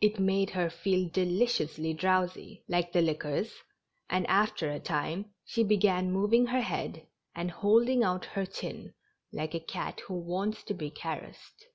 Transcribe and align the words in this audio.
It 0.00 0.20
made 0.20 0.50
her 0.50 0.70
feel 0.70 1.08
deliciously 1.08 1.92
drowsy, 1.92 2.62
like 2.68 2.92
the 2.92 3.02
liquors, 3.02 3.52
and 4.08 4.24
after 4.28 4.70
a 4.70 4.78
time 4.78 5.32
she 5.44 5.64
began 5.64 6.12
moving 6.12 6.46
her 6.46 6.60
head, 6.60 7.08
and 7.34 7.50
holding 7.50 8.04
out 8.04 8.24
her 8.26 8.46
chin, 8.46 8.94
like 9.32 9.54
a 9.56 9.58
cat 9.58 9.98
who 10.06 10.14
wants 10.14 10.62
to 10.66 10.74
be 10.74 10.90
caressed. 10.92 11.66